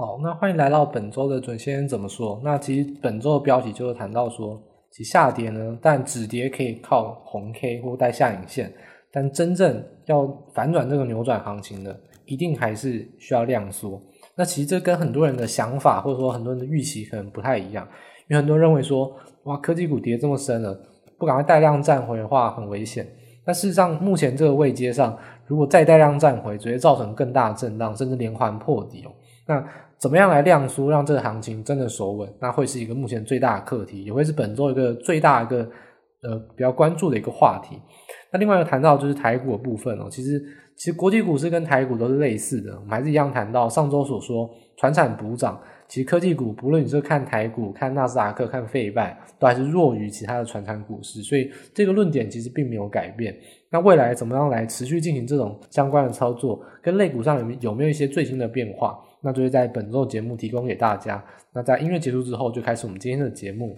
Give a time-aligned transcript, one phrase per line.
[0.00, 2.40] 好，那欢迎来到本周的准先生怎么说。
[2.44, 4.56] 那其实本周的标题就是谈到说，
[4.92, 8.72] 其下跌呢，但止跌可以靠红 K 或带下影线，
[9.10, 10.24] 但真正要
[10.54, 14.00] 反转这个扭转行情的，一定还是需要量缩。
[14.36, 17.84] 那其实这跟很多人的想法或者说很多人的预期可能不太一样，
[18.28, 19.12] 因为很多人认为说，
[19.46, 20.80] 哇，科技股跌这么深了，
[21.18, 23.04] 不赶快带量站回的话很危险。
[23.44, 29.10] 但事实上，目前这个位阶上，如果再带量站回，直接造成更大震荡，甚至连环破底哦。
[29.44, 29.66] 那
[30.00, 32.32] 怎么样来量缩，让这个行情真的守稳？
[32.40, 35.68] 那会是一个目前最大的课题，也会是本周一个最大一个
[36.22, 37.76] 呃比较关注的一个话题。
[38.30, 40.40] 那另外一个谈到就是台股的部分哦，其实
[40.76, 53.34] 其实国际股市跟台股都是类似的，我们还是一样谈到上周所说，传产补涨，其实科技股不论你是看台股、看纳斯达克、看费半，都还是弱于其他的传产股市，所以这个论点其实并没有改变。
[53.70, 58.96] 那未来怎么样来持续进行这种相关的操作，跟类股上有没有一些最新的变化？
[59.20, 61.24] 那就会在本周节目提供给大家。
[61.52, 63.76] 那在音乐结束之后，就开始我们今天的节目。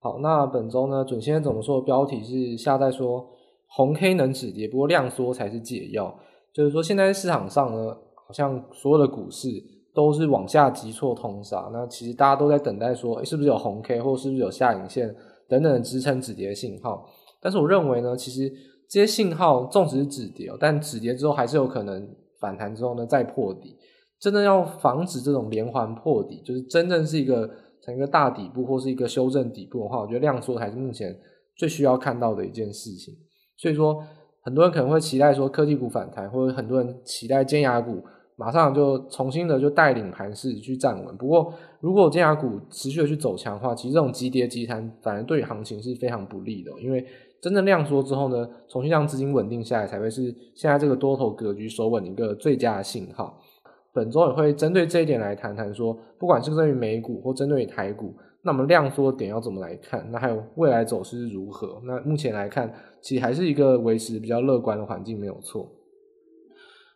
[0.00, 3.24] 好，那本周呢，准先生怎么说标题是下在说
[3.68, 6.18] 红 K 能止跌，不过量缩才是解药。
[6.52, 9.48] 就是说，现在市场上呢，好像所有的股市。
[9.94, 15.14] 都是往下急挫通杀，那其实大家都在等待说，诶，是不是有红 K，或是不是有下影线
[15.46, 17.06] 等等的支撑止跌信号？
[17.40, 18.50] 但是我认为呢，其实
[18.88, 22.08] 这些信号纵使是止跌，但止跌之后还是有可能
[22.40, 23.76] 反弹之后呢再破底。
[24.18, 27.50] 真的要防止这种连环破底，就是真正是一个
[27.82, 31.14] 成一个大底部或是一个修正底部的话，我觉得量缩还是目前
[31.56, 33.12] 最需要看到的一件事情。
[33.58, 34.02] 所以说，
[34.40, 38.02] 很多人可能会期待说科技股反弹，或者很多人期待尖牙股。
[38.42, 41.16] 马上就重新的就带领盘势去站稳。
[41.16, 46.72] 不过，如果尖牙股持续的去走强的话，其实这种急跌急弹反而对行情是非常不利的。
[46.80, 47.06] 因为
[47.40, 53.38] 真正量缩之后呢，重新让资金稳定下来，才会是现在这个多头格局守稳一个最佳的信号。
[53.92, 58.12] 本周也会针对这一点来谈谈，说不管是针对美股或针对台股，
[58.42, 60.04] 那么量缩点要怎么来看？
[60.10, 61.80] 那还有未来走势如何？
[61.84, 65.70] 那目前来看，其实还是一个维持比较乐观的环境，没有错。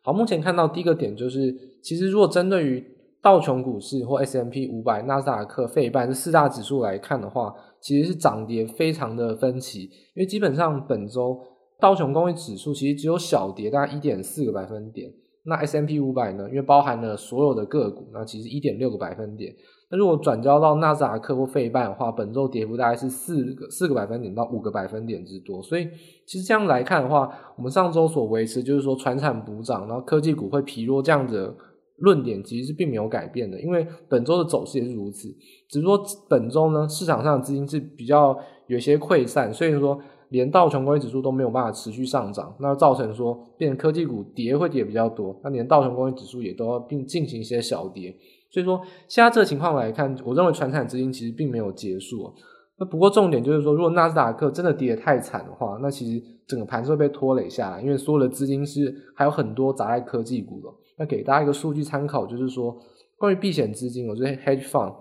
[0.07, 1.53] 好，目前看到第一个点就是，
[1.83, 2.85] 其实如果针对于
[3.21, 9.83] 道琼股市或 S M P 五百、纳斯达克、费半这四大指数来看的话，其实是涨跌非常的分歧。
[10.15, 11.37] 因为基本上本周
[11.81, 15.13] 道琼工业指数其实只有小跌，大概一点四个百分点。
[15.45, 19.53] 那 S M P 五百呢，因为包含了所有的个股，那其实一点六个百分点。
[19.89, 25.63] 那如果转交到纳斯达克或费半的话，本周跌幅大概是四个四个百分点到五个百分点之多。
[25.63, 25.89] 所以
[26.27, 31.55] 其实这样来看的话，我们上周所维持就是说传产补涨，然后科技股会疲弱这样的
[31.99, 33.61] 论点，其实是并没有改变的。
[33.61, 35.29] 因为本周的走势也是如此，
[35.69, 38.37] 只是说本周呢，市场上的资金是比较
[38.67, 39.97] 有些溃散，所以说
[40.31, 48.13] 连道琼工业指数都没有办法持续上涨，那造成说变成科技股跌会跌比较多，那连道琼工业指数也都要并进行一些小跌。
[48.51, 52.33] 所以说，现在这个情况来看，我认为传产资金其实并没有结束。
[52.79, 60.69] 那不过重点就是说，如果纳斯达克真的跌得太惨的话，那其实整个盘是会被拖累下来，因为所有的资金是还有很多砸在科技股的。
[60.99, 62.77] 那给大家一个数据参考，就是说
[63.19, 64.95] 关于避险资金，我觉得 hedge fund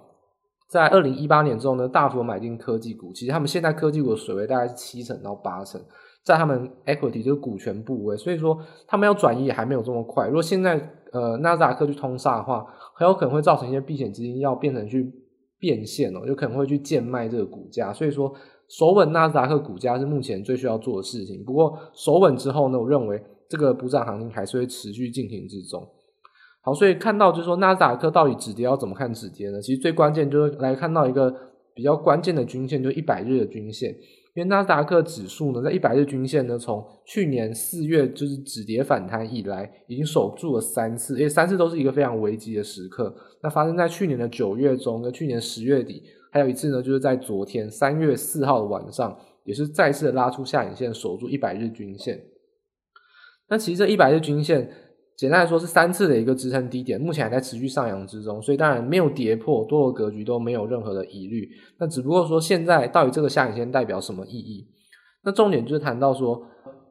[0.70, 5.80] 在二零一八年之后呢，大幅买进科技股，其实他们现在科技股的水位大概是七成到八成，
[6.24, 8.58] 在他们 equity 就是股权部位，所以说
[8.88, 10.28] 他们要转移也还没有这么快。
[10.28, 10.78] 如果现在
[11.16, 15.10] 呃纳斯达克去通杀的话，很有可能会造成一些避险资金要变成去
[15.58, 18.34] 变现哦，有可能会去贱卖这个股价，所以说
[18.68, 21.42] 守稳纳斯达克股价是目前最需要做的事情。
[21.46, 25.82] 不过守稳之后呢，我认为这个补涨行情还是会持续进行之中。
[26.62, 29.62] 好，所以看到就是说纳斯达克到底止跌要怎么看止跌呢？
[29.62, 31.34] 其实最关键就是来看到一个
[31.74, 33.96] 比较关键的均线，就一百日的均线。
[34.36, 43.16] 因为纳斯达克指数呢，在一百日均线呢，从去年四月就是止跌反弹以来，已经守住了三次，而且三次都是一个非常危机的时刻。
[43.42, 52.22] 那发生在去年的九月中跟去年十月底，还有一次呢，就是在昨天三月四号的晚上，也是再次的拉出下影线，守住一百日均线。
[53.48, 54.70] 那其实这一百日均线。
[55.18, 61.48] 简单来说是三次的一个支撑低点，目前还在持续上扬之中，所以当然没有跌破，多头格局都没有任何的疑虑。
[61.80, 64.68] 那只不过说现在到底这个下影线代表什么意义？
[65.24, 66.42] 那重点就是谈到说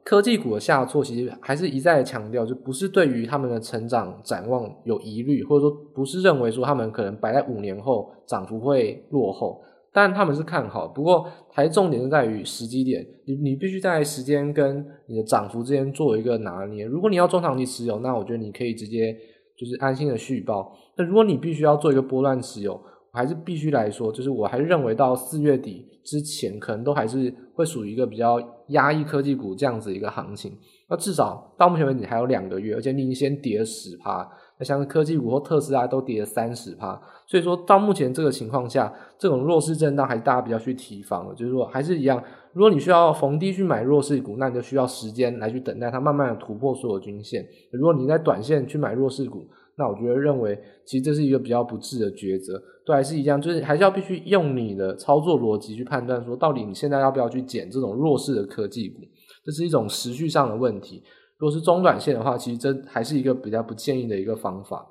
[0.03, 9.61] 科技股的下挫，其实还是一再的强调，就不是对于他们的成长展望有疑虑，或者说不是认为说他们可能摆在五年后涨幅会落后。
[9.95, 16.83] 但他们是看好，不过还重点是在于时机点，你你必须在时间跟你的涨幅之间做一个拿捏。
[16.83, 19.15] 如果你要中长期持有，那我觉得你可以直接
[19.57, 20.75] 就是安心的续报。
[20.97, 28.37] 那如果你必须要做一个波段持有，我还是必须来说，就是我还是认为到四月底之前，可能都还是会属于一个比较
[28.71, 30.51] 压抑科技股这样子一个行情。
[30.89, 42.23] 那至少到目前为止还有两个月，而且你已经先跌了十趴，那像科技股或特斯拉都跌了三十趴，所以说到目前这个情况下，这种弱势震荡还是大家比较去提防的，就是说还是一样，
[42.53, 47.45] 如果你需要逢低去买弱势股，那你就需要时间来去等待它慢慢的突破所有均线。
[47.71, 49.45] 如果你在短线去买弱势股，
[49.77, 59.01] 那我觉得认为其实这是一个比较不智的抉择，都还是一样，就是还是要必须用你的操作逻辑去判断，说到底你现在要不要去捡这种弱势的科技股，
[59.43, 61.03] 这是一种时序上的问题。
[61.37, 64.85] 如果是中短线的话，其实这还是一个比较不建议的一个方法。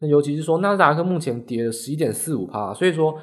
[0.00, 3.18] 那尤其是说纳斯达克目前跌了十一点四五趴，所以说。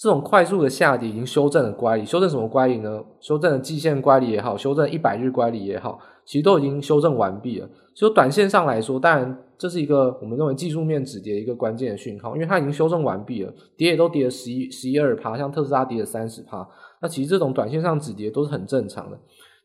[0.00, 3.02] 这种快速的下跌已经修正了乖离，修正什么乖离呢？
[3.18, 7.68] 修正了季线乖离也好，修正一百日乖离也好，其实都已经修正完毕了。
[7.96, 16.64] 就短线上来说，当然这是一个我们认为技术面止跌一个关键的讯号，因为它已经修正完毕了，跌也都跌了十一、十一二趴，像特斯拉跌了三十趴，
[17.02, 19.18] 那其实这种短线上止跌都是很正常的。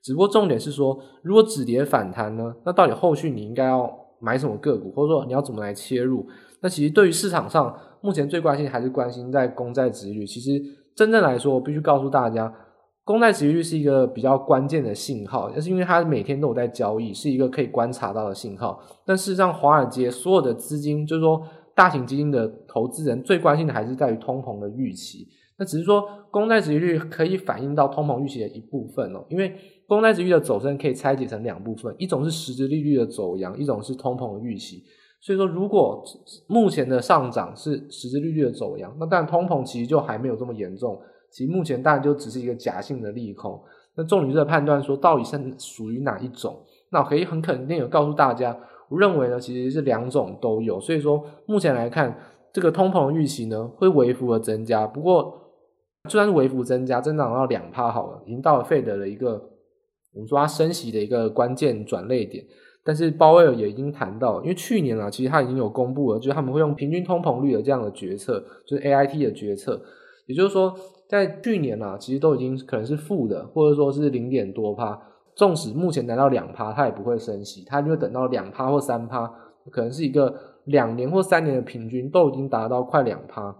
[0.03, 3.89] 只不过重点是说，如果止跌反弹呢，那到底后续你应该要
[4.19, 6.27] 买什么个股，或者说你要怎么来切入？
[6.61, 7.75] 那其实对于市场上。
[8.03, 10.27] 目前最关心还是关心在公债殖率。
[10.27, 10.61] 其实
[10.93, 12.53] 真正来说，我必须告诉大家，
[13.05, 18.77] 公债殖率是一个比较关键的信号，那是因为它每天都有在交易，是一个可以观察到的信号。
[19.05, 21.41] 但事实上，华尔街所有的资金，就是说
[21.73, 25.25] 大型基金的投资人最关心的还是在于通膨的预期。
[25.57, 29.55] 那只是说，公债殖利率可以反映到通膨预期的一部分哦，因为
[29.87, 34.83] 公债殖利率的走势可以拆解成两部分，一种是实质利率的走扬，一种是通膨的预期。
[35.21, 36.03] 所以说，如果
[36.47, 40.99] 目前的上涨是实质利率的走扬，那但通膨其实就还没有这么严重。
[41.31, 43.57] 其实目前当然就只是一个假性的利空。
[43.95, 46.59] 那重于这个判断说到底是属于哪一种，
[46.91, 48.57] 那我可以很肯定的告诉大家，
[48.89, 50.79] 我认为呢其实是两种都有。
[50.81, 52.17] 所以说目前来看，
[52.51, 54.85] 这个通膨预期呢会微幅的增加。
[54.85, 55.33] 不过
[56.05, 59.41] 就算是微幅增加，增长到两趴好了，已经到了费德的一个
[60.13, 62.43] 我们说它升息的一个关键转捩点。
[62.85, 69.81] 但是鲍威尔也已经谈到，因为去年啊，其实他已经有公布了，就是他们会用平均通膨率的这样的决策，就是 AIT 的决策。
[70.27, 70.75] 也就是说，
[71.07, 75.01] 在去年啊，其实都已经可能是负的，或者说是零点多趴。
[75.33, 79.25] 纵使目前达到两趴，它也不会升息，它就会等到两趴或三趴，
[79.71, 80.35] 可能是一个
[80.65, 83.55] 两年或三年的平均都已经达到快两趴，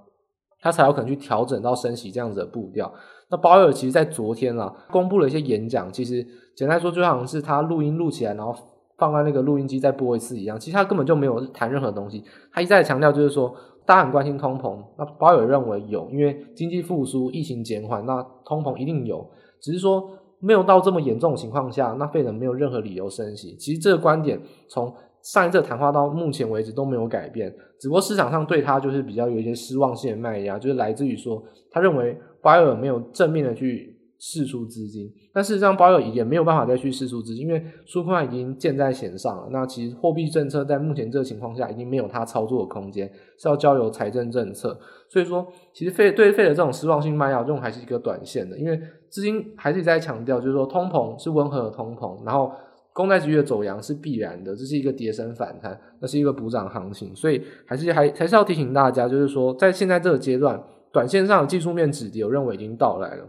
[0.64, 2.92] 他才有可能去调整到升息这样子的步调。
[3.30, 6.26] 那鲍威尔其实在昨天啊，公布了一些演讲，其实
[6.56, 8.56] 简单说，就好像是他录音录起来，然后。
[8.96, 12.24] 放在那个录音机再播一次一样，其实他根本就没有谈任何东西。
[12.54, 13.54] 他一再强调就是说，
[13.88, 19.28] 大家很关心通膨，那鲍尔认为有，因为经济复苏、疫情减缓，那通膨一定有。
[19.60, 20.08] 只是说
[20.40, 23.56] 没有到这么严重的情况下，那费人没有任何理由升息。
[23.56, 24.40] 其实这个观点
[24.70, 24.94] 从
[25.24, 33.92] 上一次谈话到目前为止都没有改变，只不过市场上对他就是比较有一些失望性的卖压，就是来自于说他认为鲍尔没有正面的去。
[34.26, 39.50] 释出资金，但事实上，鲍尔也没有办法再去释出资金，因为纾困已经箭在弦上了。
[39.52, 43.06] 那其实货币政策在目前这个情况下，已经没有他操作的空间，
[43.38, 44.80] 是要交由财政政策。
[45.10, 48.80] 所以说，其实费对费的这种失望性卖压，这种还是一个短线的，因为
[49.10, 52.50] 资金还是在强调，就是说通膨是温和的通膨，然后
[52.94, 57.16] 公债殖利率的走阳是必然的，这是一个跌升反弹，那是一个补涨行情。
[57.16, 60.62] 所以还是还还是要提醒大家，就是说在现在这个阶段，
[60.92, 63.28] 短线上的技术面止跌，我认为已经到来了。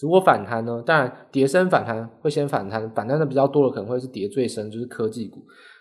[0.00, 0.82] 如果反弹呢？
[0.86, 5.40] 当然，跌深反弹会先反弹，反弹的比较多的可能会是跌最深，就是科技股。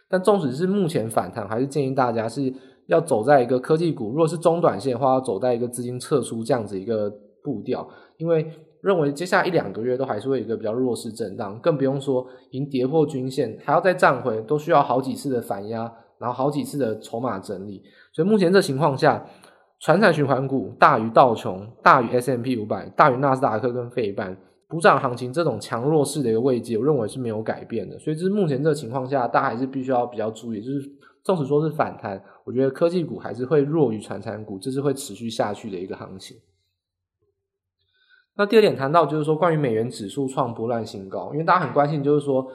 [0.10, 2.53] 但纵使是目前反弹，还是建议大家是
[2.88, 7.10] 要走在一个科技股，如果是中短线的话，要走在一个资金撤出这样子一个
[7.41, 7.88] 步调，
[8.18, 8.46] 因为
[8.81, 17.81] 认为接下来一两个月都还是会有一个比较弱势震荡，更不用说已经跌破均线，还要再站回，都需要好几次的反压，然后好几次的筹码整理。
[18.13, 19.25] 所以目前这情况下。
[19.81, 27.98] 传产循环股大于道琼，大于 S M P 五百，大于纳斯达克跟费半，补涨行情这种强弱势的一个位阶，我认为是没有改变的。
[27.98, 30.62] 所以，这是目前这情况下，大家还是必须要比较注意。
[30.62, 30.81] 就是，
[31.24, 36.36] 纵使说是反弹，我觉得科技股还是会弱于传产股，这是会持续下去的一个行情。
[38.39, 42.48] 那第二点谈到就是说，关于美元指数创波段新高，因为大家很关心，就是说，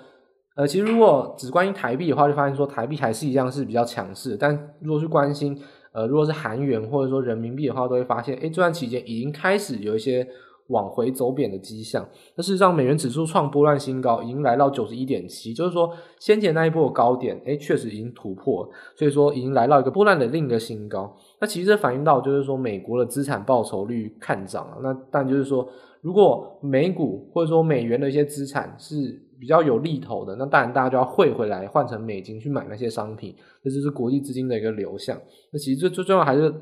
[0.56, 5.56] 呃，其实如果只关心台币的话，就发现说台币还是一样是比较强势，但如果去关心。
[5.92, 10.26] 呃，如果是韩元或者说人民币的话，都会发现，诶，这段期间已经开始有一些
[10.68, 12.06] 往回走贬的迹象。
[12.37, 21.14] 那事实上，美元指数创波段新高，已经来到九十一点七，就是说先前那一波的高点，诶，确实已经突破，所以说已经来到一个波段的另一个新高。
[21.40, 24.78] 那其实这反映到就是说，美国的资产报酬率看涨了。
[24.83, 25.68] 那但就是说，
[26.00, 35.21] 如果美股或者说美元的一些资产是比较有利头的，那当然大家就要汇回来换成美金去买那些商品，这就是国际资金的一个流向。
[35.50, 36.52] 那其实最最重要还是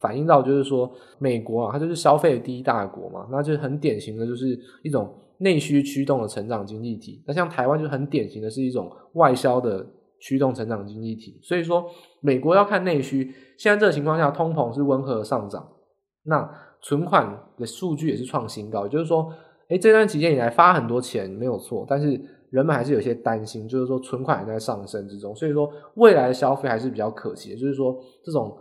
[0.00, 7.22] 反映到就是说，美国啊，它就是消费的第一大国嘛，那就是很典型的就是一种内需驱动的成长经济体。
[7.26, 9.86] 那像台湾就很典型的是一种外销的
[10.18, 11.38] 驱动成长经济体。
[11.42, 11.84] 所以说，
[12.20, 15.68] 美国要看内需，现在这个情况下，通膨是温和的上涨，
[16.24, 19.30] 那存款的数据也是创新高，就是说，
[19.68, 28.56] 诶，这段期间以来发很多钱没有错，但是人们还是有些担心，就是说存款还在上升之中，所以说未来的消费还是比较可期的，就是说这种。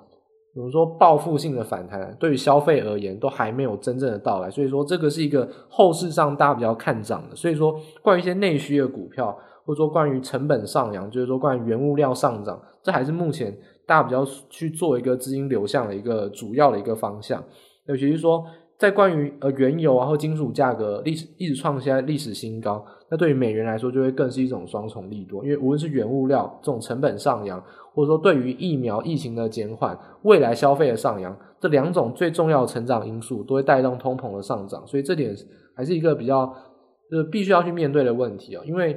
[0.53, 7.35] 比如说报复性的反弹，对于消费而言都还没有真正的到来，所以说这个是一个后市上大家比较看涨的。
[7.35, 17.43] 所以说，关于一些内需的股票，或者说关于成本上扬，就是说关于原物料上涨，这还是目前大家比较去做一个资金流向的一个主要的一个方向。
[17.85, 18.43] 尤其是说，
[18.79, 27.63] 在关于呃原油啊或金属价格历史一直创下历史新高，那对于美元来说就会更是一种双重利多，因为无论是原物料这种成本上扬。
[27.91, 34.86] 或者说，对于疫苗疫情的减缓，未来消费的上扬，这两种最重要的成长因素，都会带动通膨的上涨。
[34.88, 35.36] 所以这点
[35.75, 36.45] 还是一个比较，
[37.12, 38.62] 就是必须要去面对的问题哦。
[38.65, 38.93] 因为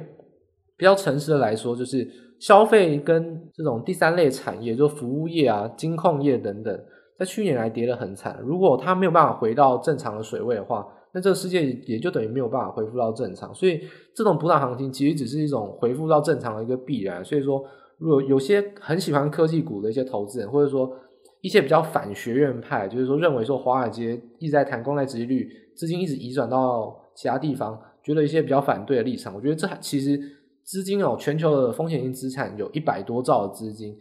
[0.77, 2.07] 比较诚实的来说，就是
[2.39, 6.79] 消费跟这种第三类产业，就服务业啊、金控业等等，
[7.17, 8.39] 在去年来跌得很惨。
[8.43, 13.53] 如果它没有办法回到正常的水位的话，那这个世界也就等于没有办法恢复到正常。
[13.53, 13.81] 所以
[14.15, 17.23] 这种补涨行情其实只是一种恢复到正常的一个必然。
[17.23, 17.63] 所以说。
[17.99, 20.91] 如果有些很喜欢科技股的一些投资人，或者说
[21.39, 29.33] 一些比较反学院派，就是说认为说华尔街一直在谈公债殖利率，资金一直移转到其他地方，觉得一些比较反对的立场。
[29.33, 30.19] 我觉得这其实
[30.63, 33.95] 资金哦，全球的风险性资产有一百多兆的资金，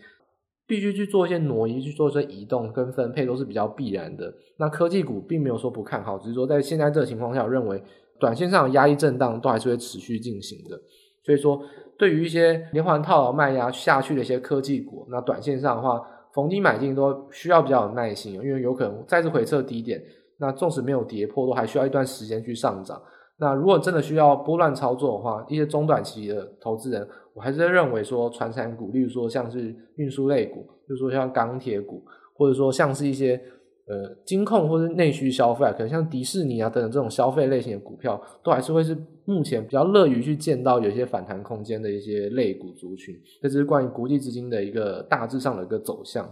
[0.73, 4.33] 必须去做一些挪移，去做一些移动跟分配，都是比较必然的。
[4.57, 7.83] 那科技股并没有说不看好，只是说在现在这个情况下，认为
[8.19, 10.81] 短线上的压力震荡都还是会持续进行的。
[11.23, 11.63] 所以说。
[11.99, 16.01] 对于一些连环套牢卖压下去的一些科技股，那短线上的话，
[16.35, 20.03] 逢低买进都需要比较有耐心，因为有可能再次回测低点，
[20.39, 23.01] 那纵使没有跌破，都还需要一段时间去上涨。
[23.39, 32.03] 那如果真的需要波段操作的话，一些中短期的投资人，我还是认为说，传产股，例如说像是运输类股，就是说像钢铁股，
[32.37, 33.41] 或者说像是一些。
[33.85, 43.13] 呃，金控或者内需消费，可能像迪士尼啊等等这种消费类型的股票，都还是会是目前比较乐于去见到有一些反弹空间的一些类股族群。
[43.43, 46.25] 这只是关于国际资金的一个大致上的一个走向。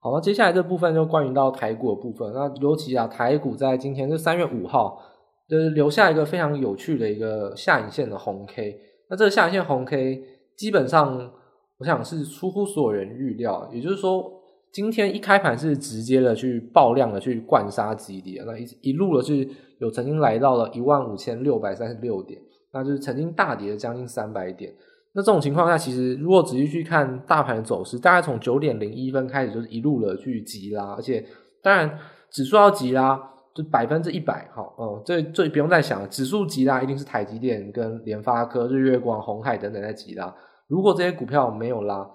[0.00, 2.32] 好，那接下来这部分就关于到台股的部分。
[2.32, 4.98] 那尤其啊，台股在今天是三月五号，
[5.48, 8.78] 就是留下一个非常有趣的一个下影线的红 K。
[9.10, 10.22] 那这个下影线红 K
[10.56, 11.32] 基本上，
[11.78, 14.40] 我想是出乎所有人预料，也就是说。
[14.74, 19.48] 今天一开盘是直接的去爆量的去灌杀急跌，那一一路的是
[19.78, 22.40] 有曾经来到了一万五千六百三十六点，
[22.72, 24.74] 那就是曾经大跌了将近三百点。
[25.12, 31.24] 那这种情况下，其实如果仔细去看大盘的走势，大概从九点零一分开始就是一路的去急拉，而且
[31.62, 31.96] 当然
[32.28, 33.16] 指数要急拉
[33.54, 40.34] 就百分之一百，好哦，这这不用再想了，指数急拉一定是台积电跟联发科、日月光、鸿海等等在急拉，
[40.66, 42.06] 如果这些股票没有拉。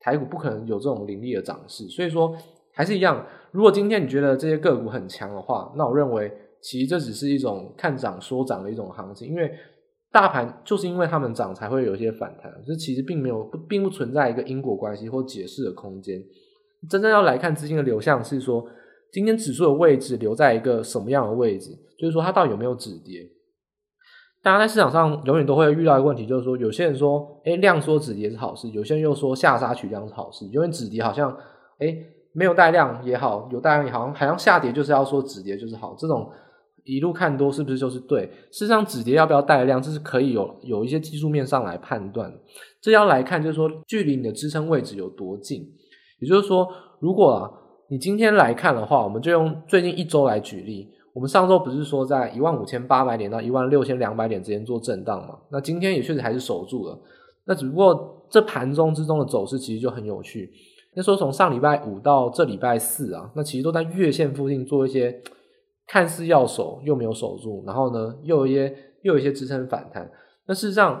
[0.00, 2.36] 台股不可能有这种凌厉的涨势，所以说
[2.74, 3.24] 还是一样。
[3.52, 9.50] 如果今天你觉得这些个股很强的话，那我认为其实这只是一种看涨说涨的一种行情，因为
[10.12, 16.22] 大盘就是因为他们涨才会有一些反弹，这其实并没有并不存在一个因果关系或解释的空间。
[16.90, 18.62] 真正要来看资金的流向是说，
[19.14, 23.24] 今天指数的位置留在一个什么样的位置，就是说它到底有没有止跌。
[24.42, 30.44] 大家在市场上永远都会遇到一个问题，就是说，有些人说，诶，量缩止跌是好事；有些人又说下杀取量是好事。
[30.46, 31.30] 因为止跌好像，
[31.78, 35.94] 诶，没有带量也好，有带量也好，好像下跌就是要说止跌就是好。
[35.96, 36.28] 这种
[36.82, 38.26] 一路看多是不是就是对？
[38.50, 42.34] 事实上，止跌要不要带量，这是可以有有一些技术面上来判断。
[42.82, 45.62] 这要来看，就是说，距离你的支撑位置有多近。
[46.18, 46.66] 也就是说，
[47.00, 47.50] 如果啊，
[47.88, 50.90] 你今天来看的话，我们就用最近一周来举例。
[51.12, 55.38] 我们上周不是说在一万五千八百点到一万六千两百点之间做震荡嘛？
[55.50, 56.98] 那今天也确实还是守住了。
[57.46, 60.50] 那只不过这盘中之中的走势其实就很有趣。
[60.96, 65.20] 那说从上礼拜五到这礼拜四啊，那其实都在月线附近做一些
[65.86, 70.10] 看似要守又没有守住，然后呢又有一些又有一些支撑反弹。
[70.46, 71.00] 那事实上，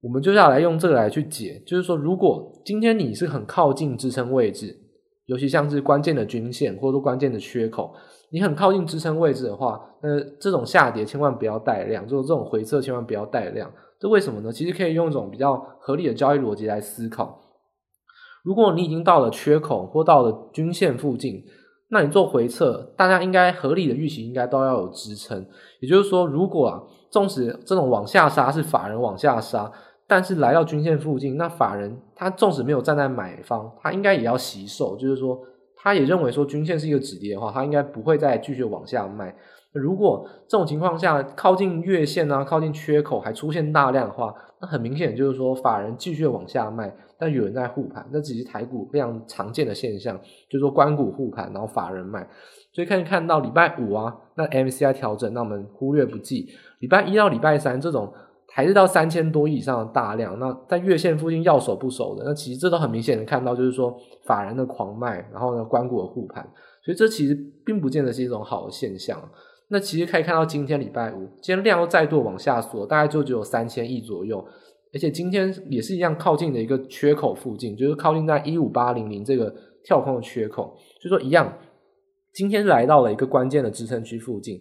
[0.00, 4.78] 我们就要来用这个来去解，就是说如果今天你是很靠近支撑位置，
[5.26, 7.94] 尤其像是关键的均线或者说关键的缺口。
[8.30, 13.70] 你很靠近支撑位置的话，那这种下跌千万不要带量，就是这种回撤千万不要带量。
[14.00, 14.50] 这为什么呢？
[14.50, 17.40] 其实可以用一种比较合理的交易逻辑来思考。
[18.42, 21.44] 如果你已经到了缺口或到了均线附近，
[21.90, 25.46] 那你做回撤，大家应该合理的预期应该都要有支撑。
[25.80, 29.70] 也就是说，如果啊，纵使这种往下杀是法人往下杀，
[30.12, 35.40] 但是来到均线附近，那法人他纵使没有站在买方，他应该也要惜售，就是说。
[35.84, 39.34] 他也认为说均线是一个止跌的话，他应该不会再继续往下卖。
[39.72, 50.16] 如果这种情况下靠近月线啊，靠近缺口还出现大量的话，那很明显就是说法人继续往下卖，但有人在护盘，那只是台股非常常见的现象，
[50.48, 52.28] 就是说关股护盘，然后法人卖。
[52.72, 56.46] 所以可以看到礼拜五啊，那 MCI 调整，那我们忽略不计。
[56.78, 58.12] 礼拜一到礼拜三这种
[58.54, 66.46] 还是到三千多亿以上的大量，那在月线附近要守不守的，那其实这都很明显的看到，就是说法人的狂卖，然后呢官股的护盘，
[66.84, 69.18] 所以这其实并不见得是一种好的现象。
[69.68, 74.44] 那其实可以看到，今天礼拜五，今天量又再度往下缩，大概就只有三千亿左右，
[74.92, 79.50] 而且今天也是一样靠近的一个缺口附近，就是靠近在一五八零零这个
[79.82, 81.50] 跳空的缺口，就说一样，
[82.34, 84.60] 今天来到了一个关键的支撑区附近，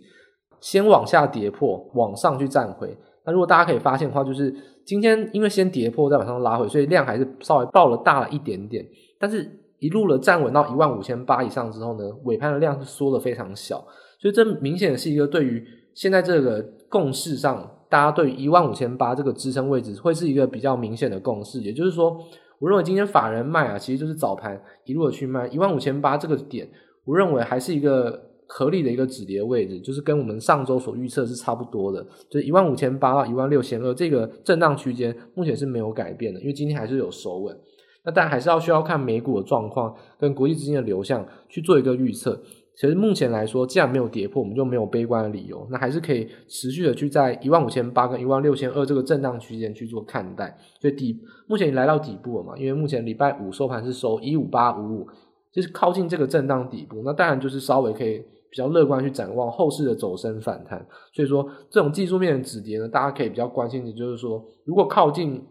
[0.62, 2.98] 先往下跌破，往上去站回。
[3.26, 4.54] 那如果大家可以发现的话，就是
[4.86, 8.86] 今天因为先跌破再往上拉回，所以量还是稍微爆了大了一点点，
[9.20, 9.48] 但是
[9.80, 13.84] 一路的站稳到一万五千八以上之后呢，尾盘的量是缩的非常小。
[14.20, 21.60] 所以这明显是一个对于现在这个共识上，大家对于一万五千八这个支撑位置会是一个比较明显的共识。
[21.62, 22.16] 也就是说，
[22.60, 26.70] 我认为今天法人卖啊，其实就是早盘一路的去卖一万五千八这个点，
[27.06, 37.58] 我认为还是一个合理的一个止跌位置，就是跟我们上周所预测是差不多的，就是一万五千八到一万六千二这个震荡区间目前是没有改变的，因为今天还是有收稳。
[38.04, 42.42] 那但还是要需要看美股的状况跟国际资金的流向去做一个预测。
[42.74, 45.68] 其实目前来说，既然没有跌破，我们就没有悲观的理由。
[45.70, 50.58] 那还是可以持续的去在一万五千八跟一万六千二这个震荡区间去做看待。
[50.80, 52.58] 所以底目前已来到底部了嘛？
[52.58, 55.08] 因为目前礼拜五收盘是收一五八五五，
[55.52, 57.04] 就是靠近这个震荡底部。
[57.06, 60.86] 那当然就是稍微可以比较乐观去展望后市的走升反弹。
[61.12, 65.44] 所以说这种技术面的止跌呢，大家可以比较关心的就是说，如果靠近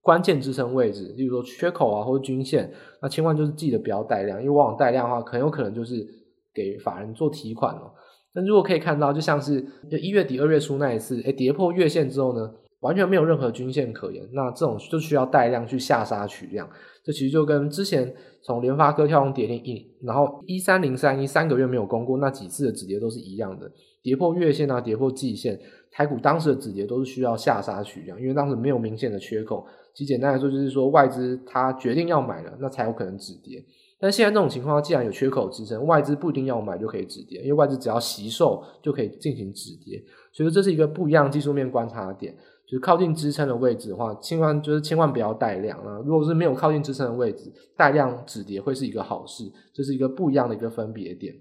[0.00, 2.72] 关键支撑位置，例如说缺口啊或者均线，
[3.02, 6.18] 那千万就是记得不要带量，因为往往带量的话，很有可能就是。
[6.52, 7.94] 给法人做提款了，
[8.34, 9.64] 但如果可以看到，就像是
[10.02, 16.68] 一月底二月初那一次，诶跌破月线之后呢，完全没有任何均线可言，那这种就需要带量去下杀取量。
[17.02, 23.70] 这其实就跟之前从联发科跳空跌停一，然后一三零三一三个月没有攻过那几次的止跌都是一样的，
[24.02, 25.58] 跌破月线啊，跌破季线，
[25.90, 29.66] 台股当时的止跌都是需要下杀取量，因为当时没有明显的缺口。
[29.94, 33.62] 其实简单来说，就是说外资它决定要买了，那才有可能止跌。
[33.98, 42.34] 但现在这种情况，既然有缺口支撑，外资不一定要买就可以止跌，因为外资只要惜售就可以进行止跌，所以说这是一个不一样技术面观察的点。
[42.70, 46.00] 就是靠近支撑的位置的话，千万就是千万不要带量啊！
[46.06, 51.34] 如果是没有靠近支撑的位置，带量止跌会是一个好事，这是一个不一样的一个分别点。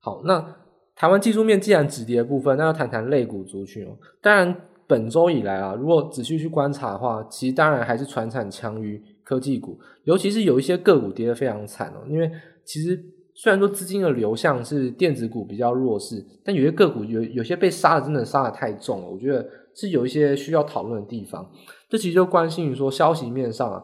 [0.00, 0.54] 好，那
[0.94, 3.96] 台湾技术面既然止跌的部分，那要谈谈类股族群哦。
[4.20, 4.54] 当然，
[4.86, 9.02] 本周以来啊，如果仔细去观察的话，其实当然还是传产强于。
[9.22, 12.02] 科技股，尤其是有一些个股跌得非常惨哦。
[12.08, 12.28] 因为
[12.64, 13.00] 其实
[13.32, 19.06] 虽然说资金的流向是电子股比较弱势，但有些个股有有些被杀的真的杀得太重了。
[19.08, 21.50] 我觉得是有一些需要讨论的地方。
[21.88, 23.82] 这其实就关心于说消息面上啊，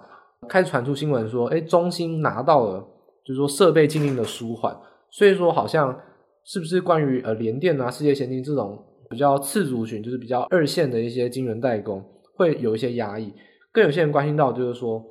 [0.49, 2.81] 开始传出新闻说，哎，中芯拿到了，
[3.25, 4.77] 就是说设备禁令的舒缓，
[5.11, 5.99] 所以说好像
[6.44, 8.79] 是不是关于呃联电啊、世界先进这种
[9.11, 12.05] 比较次族群，就是比较二线的一些晶圆代工
[12.37, 13.33] 会有一些压抑。
[13.72, 15.05] 更有些人关心到就是说。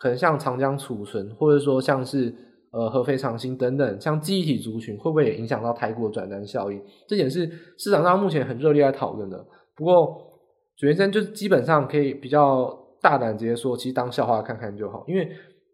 [0.00, 2.32] 可能像长江储存，或者说像是
[2.70, 6.80] 呃合肥长兴等等，像记忆体族群，会不会也影响到台股转单效应？
[7.08, 9.44] 这点是市场上目前很热烈在讨论的。
[9.78, 10.42] 不过，
[10.76, 12.68] 主持人就基本上可以比较
[13.00, 15.04] 大胆直接说，其实当笑话看看就好。
[15.08, 15.30] 因为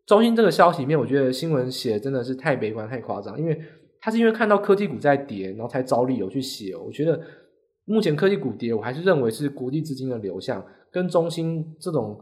[0.06, 3.36] 中芯这个消息面，我觉得新闻写真的是太悲观、太夸张。
[3.40, 3.58] 因为
[4.00, 6.76] 他是因为看到科技股在跌，然后才找理由去写。
[6.76, 7.20] 我觉得
[7.86, 12.16] 目前科技股跌，我还是认为是国际资金的流向，跟中芯这种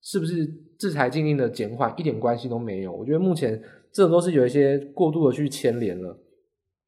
[0.00, 0.48] 是不是？
[0.78, 3.60] 制裁禁令的减缓一点关系都没有，我觉得目前
[3.92, 6.16] 这都是有一些过度的去牵连了。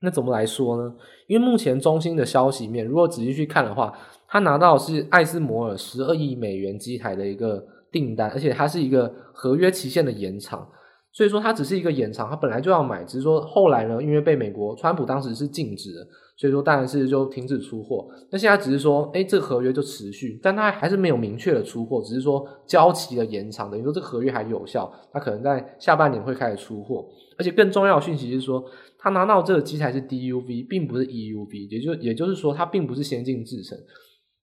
[0.01, 0.95] 那怎么来说呢？
[1.27, 3.93] 因为目前中心的消息面，如果仔细去看的话，
[4.27, 10.67] 他拿到是艾斯摩尔十二亿美元机台的一个订单，而且它是一个合约期限的延长，
[11.13, 16.07] 所以说它只是一个延长，它本来就要买，只是说后来呢，因为被美国川普当时是禁止的。
[16.37, 18.09] 所以说，当然是就停止出货。
[18.31, 27.07] 那现在只是说，哎，这个合约就持续，但它还是没有明确的出货，只是说交期的延长，等于说这个合约还有效，他可能在下半年会开始出货。
[27.37, 28.65] 而且更重要的讯息是说，
[28.99, 33.77] 他拿到这个机台是 DUV，并不是 EUV，也就也就是说，它并不是先进制程。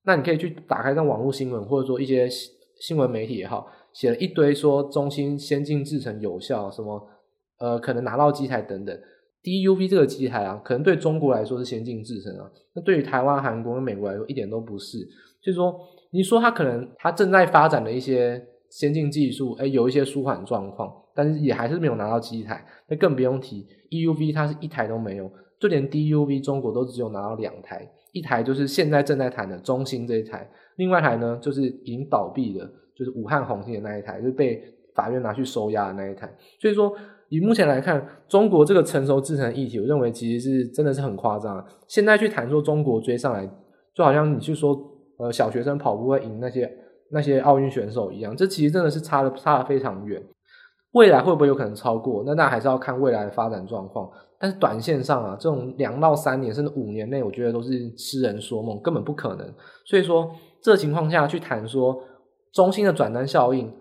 [0.05, 2.29] 那你可以去打开像网络新闻，或者说一些
[2.79, 3.65] 新闻媒体也好，
[3.97, 7.01] 写了一堆说中芯先进制程有效，什么
[7.57, 8.95] 呃可能拿到机台等等。
[9.41, 14.99] DUV 这个机台啊，可能对中国来说是先进制程啊，那对于台湾、韩国跟美国来说一点都不是。
[15.41, 15.75] 就是说，
[16.11, 22.63] 你说它可能它正在发展的一些先进技术，哎，有一些舒缓状况，但是也还是没有拿到机台。
[22.87, 25.27] 那更不用提 EUV，它是一台都没有，
[25.59, 34.63] 就连 DUV 中国都只有拿到两台，一台就是现在正在谈的中芯这一台，另外一台呢就是已经倒闭的，就是武汉红星的那一台，就是被
[34.95, 36.27] 法院拿去收押的那一台。
[36.59, 36.91] 所以说，
[37.29, 41.63] 以目前来看，中国这个成熟制成的议题，我认为其实是真的是很夸张。
[41.87, 43.47] 现在去谈说中国追上来，
[43.93, 44.75] 就好像你去说
[45.19, 46.71] 呃小学生跑步会赢那些
[47.11, 50.21] 那些奥运选手一样，这其实真的是差的差的非常远。
[50.93, 52.23] 未来会不会有可能超过？
[52.25, 54.09] 那那还是要看未来的发展状况。
[54.39, 59.53] 但是短线上啊，这种两到三年甚至五年内，我觉得都是痴人说梦，根本不可能。
[59.85, 60.31] 所以说，
[60.61, 61.99] 这情况下去谈说
[62.57, 63.71] 中心的转单效应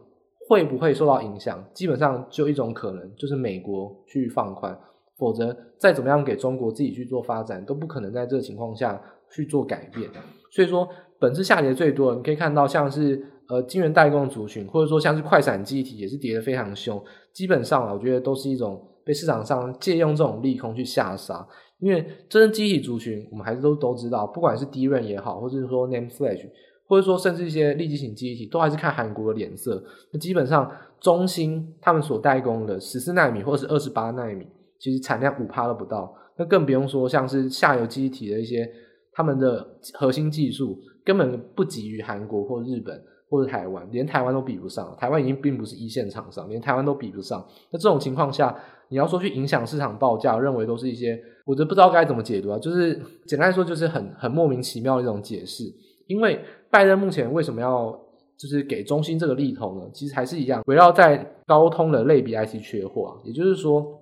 [0.46, 4.78] 会不会受到影响，基本上就一种可能，就是美国去放宽，
[5.16, 10.10] 否则再怎么样给中国自己去做发展，都不可能在这个情况下去做改变。
[10.50, 10.86] 所以说，
[11.18, 13.32] 本次下跌最多，你可以看到像是。
[13.48, 17.00] 呃，晶圆代工族群，或者说像是快闪记忆体，也是跌得非常凶。
[17.32, 21.46] 基本上啊，我觉得都是一种被市场上借用这种利空去下杀。
[21.78, 26.44] 因为真正记忆体族群，我们还是都都知道，不管是 DRAM 也好，或者是说 NAND Flash，
[26.86, 29.82] 或者说甚至一些立即型记忆体，都还是看韩国的脸色。
[30.12, 30.70] 那基本上，
[31.00, 34.46] 中芯他们所代工的十四奈米或者是二十八奈米，
[34.78, 36.14] 其实产量五趴都不到。
[36.36, 38.70] 那更不用说像是下游记忆体的一些，
[39.12, 43.02] 他们的核心技术根本不及于韩国或日本。
[43.28, 44.96] 或者台湾，连台湾都比不上。
[44.96, 47.44] 台湾已经并不是一线厂商，连台湾都比不上。
[47.72, 48.56] 那这种情况下，
[48.88, 52.56] 你要说去影响市场报价，认为都是一些，我都不知道该怎么解读啊。
[52.56, 52.94] 就是
[53.26, 55.64] 简单来说，就是很很莫名其妙的一种解释。
[56.06, 57.90] 因为拜登目前为什么要
[58.36, 59.88] 就是给中兴这个利头呢？
[59.92, 63.20] 其实还是一样，围绕在高通的类比 IC 缺货。
[63.24, 64.00] 也就是说，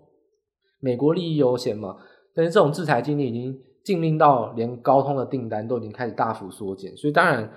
[0.81, 1.96] 美国利益优先嘛。
[2.35, 7.50] 但是这种制裁禁令已经禁令到连高通的订单都已经开始大幅缩减，所以当然。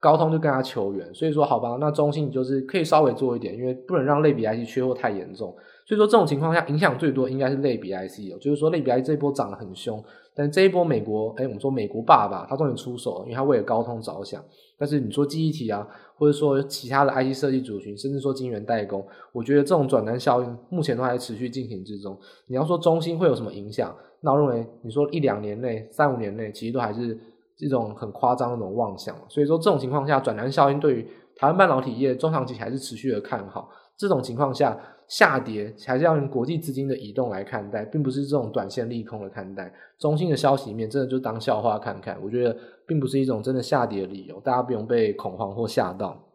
[0.00, 5.54] 高通就跟他求援，所以说好吧，那中芯就是可以稍微做一点，因为不能让类比 IC 缺货太严重。
[5.86, 10.02] 所以说这种情况下，影响最多应该是类比 IC 哦，就是说类比 IC 这波涨得很凶，
[10.34, 14.42] 但这一波美国，哎、我们说美国爸爸他终于出手了，因为他为了高通着想。
[14.78, 22.18] 但是你说记忆体啊，或者说其他的 IC 设计族群，甚至说晶圆代工，我觉得这种转单效应目前都还持续进行之中。
[22.46, 23.94] 你要说中芯会有什么影响？
[24.20, 27.18] 那我认为你说一两年内、三五年内，其实都还是。
[27.54, 33.68] 这种很夸张的那种妄想，所以说这种情况下，转单效应对于台湾半导体业中长期还是持续的看好。
[33.96, 39.72] 这种情况下下跌，还是要用国际资金的移动来看待，并不是这种短线利空的看待。
[39.98, 46.28] 中性的消息面真的就当笑话看看，我觉得并不是一种真的下跌的理由，大家不用被恐慌或吓到。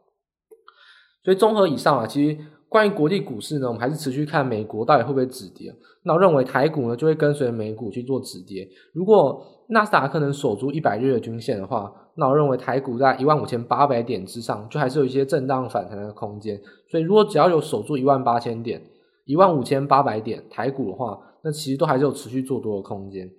[1.23, 2.37] 所以综合以上啊，其实。
[2.69, 5.73] 关于国际股市呢，我们还是持续看美国到底会不会止跌。
[6.03, 8.67] 那我认为台股呢就会跟随美股去做止跌。
[8.93, 16.59] 如果纳斯达克能守住一百日的均线的话，那我认为台股在一万五千八百点之上，就还是有一些震荡反弹的空间。
[16.89, 18.81] 所以如果只要有守住一万八千点、
[19.25, 23.29] 一万五千八百点台股的话，那其实都还是有持续做多的空间。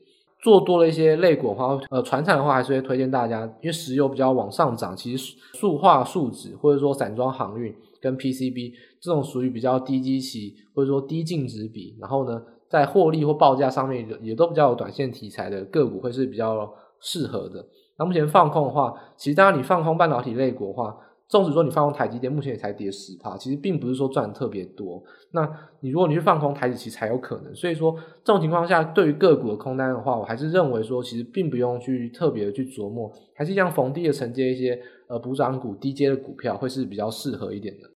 [0.40, 17.66] 做多了一些类股的话，呃，传产的话还是会推荐大家，因为石油比较往上涨，其实塑化、树脂或者说散装航运跟 PCB 这种属于比较低基期或者说低净值比，然后呢，在获利或报价上面也都比较有短线题材的个股会是比较适合的。
[17.98, 20.96] 那目前放空的话，其实当然你放空半导体类股的话。
[21.28, 25.02] 纵使说你放空台积电，目前也才跌十趴，其实并不是说赚特别多。
[25.32, 25.46] 那
[25.80, 27.54] 你如果你去放空台积，其实才有可能。
[27.54, 37.97] 所以说这种情况下，对于个股的空单的话，我还是认为说，其实并不用去特别的去琢磨，还是一样逢低的承接一些呃补涨股、低阶的股票，会是比较适合一点的。